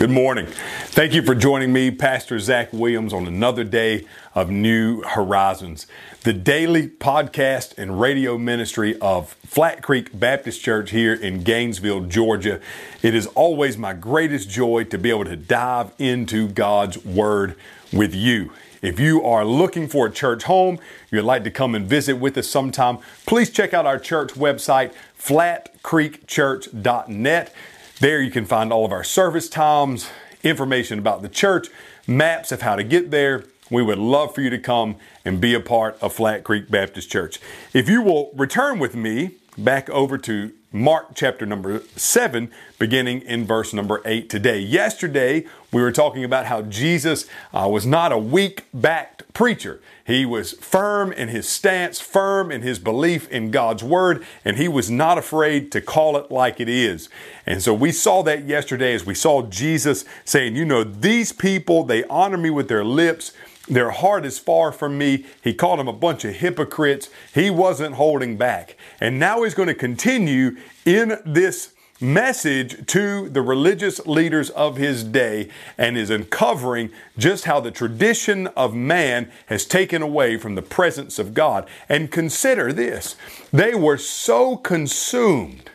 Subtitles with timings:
[0.00, 0.46] Good morning.
[0.86, 5.86] Thank you for joining me, Pastor Zach Williams, on another day of New Horizons,
[6.22, 12.62] the daily podcast and radio ministry of Flat Creek Baptist Church here in Gainesville, Georgia.
[13.02, 17.54] It is always my greatest joy to be able to dive into God's Word
[17.92, 18.52] with you.
[18.80, 20.78] If you are looking for a church home,
[21.10, 24.94] you'd like to come and visit with us sometime, please check out our church website,
[25.18, 27.54] flatcreekchurch.net.
[28.00, 30.08] There you can find all of our service times,
[30.42, 31.68] information about the church,
[32.06, 33.44] maps of how to get there.
[33.70, 37.10] We would love for you to come and be a part of Flat Creek Baptist
[37.10, 37.38] Church.
[37.74, 43.44] If you will return with me back over to Mark chapter number 7, beginning in
[43.44, 44.60] verse number 8 today.
[44.60, 49.80] Yesterday, we were talking about how Jesus uh, was not a weak backed preacher.
[50.04, 54.66] He was firm in his stance, firm in his belief in God's word, and he
[54.66, 57.08] was not afraid to call it like it is.
[57.46, 61.84] And so we saw that yesterday as we saw Jesus saying, You know, these people,
[61.84, 63.32] they honor me with their lips
[63.70, 65.26] their heart is far from me.
[65.42, 67.08] He called them a bunch of hypocrites.
[67.32, 68.76] He wasn't holding back.
[69.00, 75.04] And now he's going to continue in this message to the religious leaders of his
[75.04, 80.62] day and is uncovering just how the tradition of man has taken away from the
[80.62, 81.68] presence of God.
[81.88, 83.16] And consider this
[83.52, 85.70] they were so consumed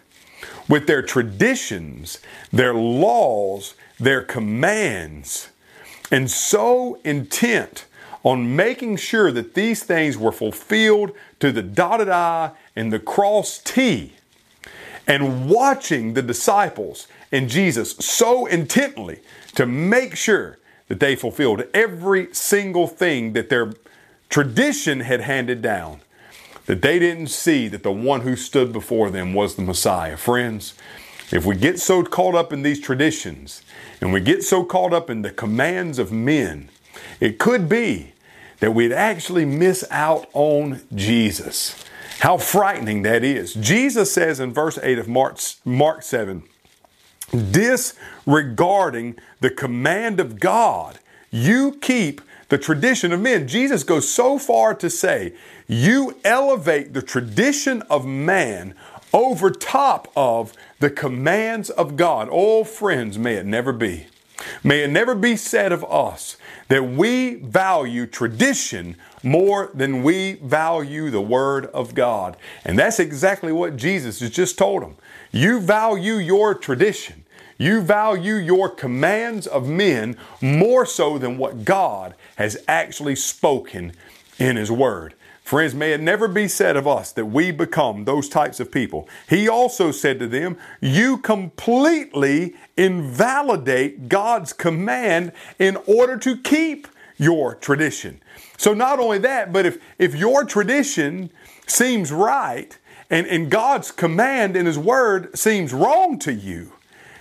[0.67, 2.19] with their traditions,
[2.51, 5.49] their laws, their commands
[6.11, 7.85] and so intent
[8.23, 13.59] on making sure that these things were fulfilled to the dotted I and the cross
[13.59, 14.13] T,
[15.07, 19.19] and watching the disciples and Jesus so intently
[19.55, 23.73] to make sure that they fulfilled every single thing that their
[24.29, 26.01] tradition had handed down,
[26.65, 30.17] that they didn't see that the one who stood before them was the Messiah.
[30.17, 30.73] Friends,
[31.31, 33.63] if we get so caught up in these traditions
[34.01, 36.69] and we get so caught up in the commands of men,
[37.19, 38.13] it could be
[38.59, 41.83] that we'd actually miss out on Jesus.
[42.19, 43.53] How frightening that is.
[43.53, 46.43] Jesus says in verse 8 of Mark, Mark 7
[47.51, 50.99] disregarding the command of God,
[51.31, 53.47] you keep the tradition of men.
[53.47, 55.33] Jesus goes so far to say,
[55.67, 58.75] you elevate the tradition of man
[59.13, 62.29] over top of the commands of God.
[62.31, 64.07] Oh, friends, may it never be.
[64.65, 66.37] May it never be said of us
[66.69, 72.35] that we value tradition more than we value the Word of God.
[72.63, 74.95] And that's exactly what Jesus has just told them.
[75.31, 77.25] You value your tradition.
[77.59, 83.93] You value your commands of men more so than what God has actually spoken
[84.39, 85.13] in His Word.
[85.45, 89.07] Friends, may it never be said of us that we become those types of people.
[89.29, 97.53] He also said to them, You completely invalidate God's command in order to keep your
[97.53, 98.23] tradition.
[98.57, 101.29] So, not only that, but if, if your tradition
[101.67, 102.75] seems right
[103.11, 106.73] and, and God's command in His Word seems wrong to you,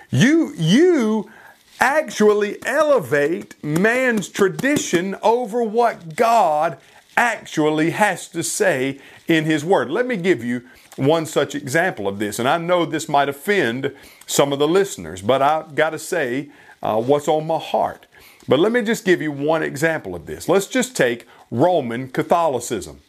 [0.08, 1.30] you, you
[1.78, 6.78] actually elevate man's tradition over what God
[7.16, 9.90] actually has to say in His Word.
[9.90, 10.62] Let me give you
[10.96, 13.94] one such example of this, and I know this might offend
[14.26, 16.50] some of the listeners, but I've got to say
[16.82, 18.06] uh, what's on my heart.
[18.46, 20.48] But let me just give you one example of this.
[20.48, 23.00] Let's just take Roman Catholicism.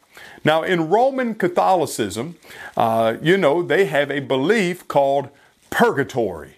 [0.43, 2.35] Now, in Roman Catholicism,
[2.77, 5.29] uh, you know, they have a belief called
[5.69, 6.55] purgatory.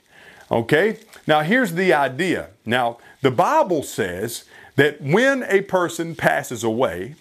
[0.51, 0.99] Okay?
[1.25, 2.49] Now, here's the idea.
[2.65, 7.15] Now, the Bible says that when a person passes away,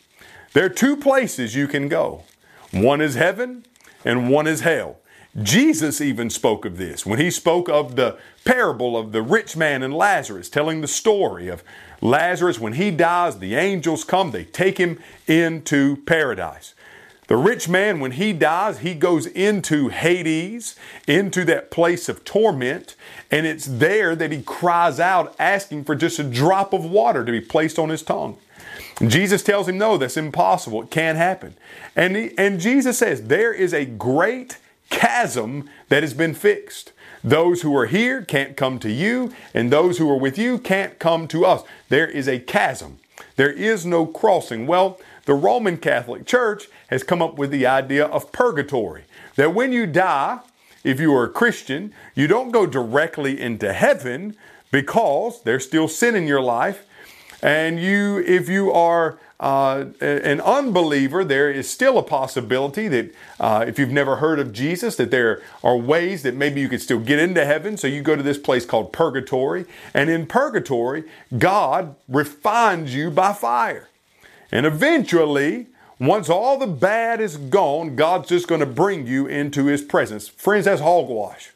[0.56, 2.22] there are two places you can go
[2.70, 3.66] one is heaven,
[4.06, 4.96] and one is hell.
[5.42, 9.82] Jesus even spoke of this when he spoke of the parable of the rich man
[9.82, 11.62] and Lazarus, telling the story of
[12.00, 12.58] Lazarus.
[12.58, 16.72] When he dies, the angels come, they take him into paradise.
[17.26, 20.74] The rich man, when he dies, he goes into Hades,
[21.06, 22.96] into that place of torment,
[23.30, 27.32] and it's there that he cries out, asking for just a drop of water to
[27.32, 28.38] be placed on his tongue.
[29.02, 30.82] Jesus tells him, no, that's impossible.
[30.82, 31.54] It can't happen.
[31.94, 34.58] And, he, and Jesus says, there is a great
[34.88, 36.92] chasm that has been fixed.
[37.22, 40.98] Those who are here can't come to you, and those who are with you can't
[40.98, 41.62] come to us.
[41.88, 42.98] There is a chasm.
[43.36, 44.66] There is no crossing.
[44.66, 49.04] Well, the Roman Catholic Church has come up with the idea of purgatory.
[49.34, 50.38] That when you die,
[50.84, 54.36] if you are a Christian, you don't go directly into heaven
[54.70, 56.86] because there's still sin in your life
[57.46, 63.64] And you, if you are uh, an unbeliever, there is still a possibility that uh,
[63.68, 66.98] if you've never heard of Jesus, that there are ways that maybe you could still
[66.98, 67.76] get into heaven.
[67.76, 69.64] So you go to this place called purgatory.
[69.94, 71.04] And in purgatory,
[71.38, 73.90] God refines you by fire.
[74.50, 75.66] And eventually,
[76.00, 80.26] once all the bad is gone, God's just going to bring you into His presence.
[80.26, 81.52] Friends, that's hogwash.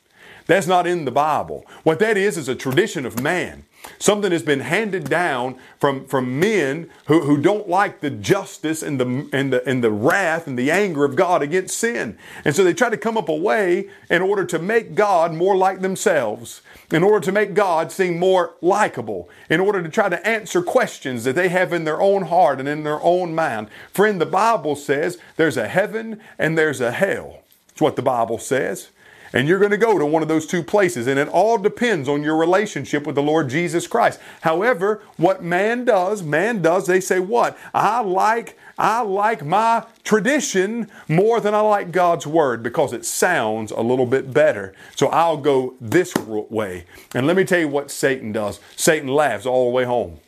[0.46, 1.66] That's not in the Bible.
[1.82, 3.64] What that is is a tradition of man.
[3.98, 9.00] Something has been handed down from, from men who, who don't like the justice and
[9.00, 12.18] the, and, the, and the wrath and the anger of God against sin.
[12.44, 15.56] And so they try to come up a way in order to make God more
[15.56, 20.26] like themselves, in order to make God seem more likable, in order to try to
[20.26, 23.68] answer questions that they have in their own heart and in their own mind.
[23.92, 27.40] Friend, the Bible says there's a heaven and there's a hell.
[27.70, 28.88] It's what the Bible says.
[29.32, 32.08] And you're going to go to one of those two places, and it all depends
[32.08, 34.18] on your relationship with the Lord Jesus Christ.
[34.40, 37.56] However, what man does, man does, they say, What?
[37.72, 43.70] I like, I like my tradition more than I like God's word because it sounds
[43.70, 44.74] a little bit better.
[44.96, 46.86] So I'll go this way.
[47.14, 48.58] And let me tell you what Satan does.
[48.74, 50.18] Satan laughs all the way home.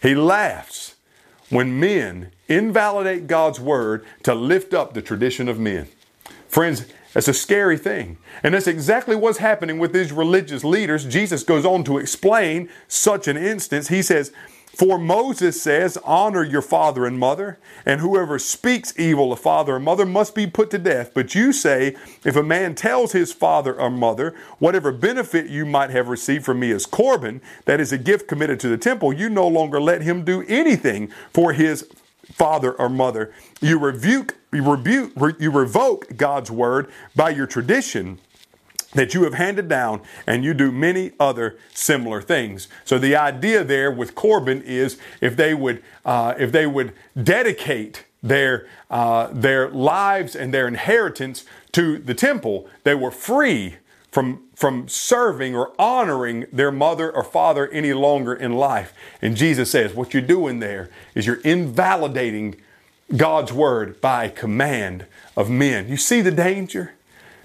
[0.00, 0.94] He laughs
[1.50, 5.88] when men invalidate God's word to lift up the tradition of men.
[6.58, 8.18] Friends, that's a scary thing.
[8.42, 11.04] And that's exactly what's happening with these religious leaders.
[11.04, 13.86] Jesus goes on to explain such an instance.
[13.86, 14.32] He says,
[14.66, 19.78] For Moses says, Honor your father and mother, and whoever speaks evil of father or
[19.78, 21.12] mother must be put to death.
[21.14, 21.94] But you say,
[22.24, 26.58] If a man tells his father or mother, Whatever benefit you might have received from
[26.58, 30.02] me as Corban, that is a gift committed to the temple, you no longer let
[30.02, 31.88] him do anything for his
[32.32, 33.32] father or mother.
[33.60, 38.18] You rebuke, you rebuke, you revoke God's word by your tradition
[38.94, 42.68] that you have handed down, and you do many other similar things.
[42.84, 48.04] So the idea there with Corban is if they would, uh, if they would dedicate
[48.22, 53.76] their uh, their lives and their inheritance to the temple, they were free
[54.10, 58.94] from, from serving or honoring their mother or father any longer in life.
[59.20, 62.56] And Jesus says, what you're doing there is you're invalidating
[63.16, 65.06] God's word by command
[65.36, 65.88] of men.
[65.88, 66.94] You see the danger?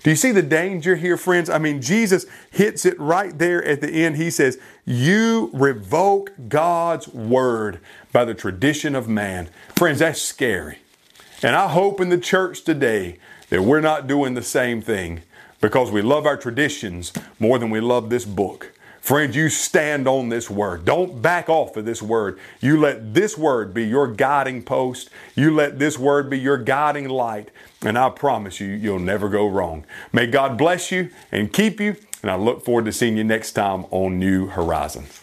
[0.03, 1.49] Do you see the danger here, friends?
[1.49, 4.17] I mean, Jesus hits it right there at the end.
[4.17, 7.79] He says, You revoke God's word
[8.11, 9.49] by the tradition of man.
[9.77, 10.79] Friends, that's scary.
[11.41, 13.17] And I hope in the church today
[13.49, 15.21] that we're not doing the same thing
[15.63, 18.73] because we love our traditions more than we love this book.
[18.99, 20.83] Friends, you stand on this word.
[20.83, 22.37] Don't back off of this word.
[22.59, 25.09] You let this word be your guiding post.
[25.35, 27.49] You let this word be your guiding light.
[27.81, 29.85] And I promise you, you'll never go wrong.
[30.11, 31.95] May God bless you and keep you.
[32.21, 35.22] And I look forward to seeing you next time on New Horizons.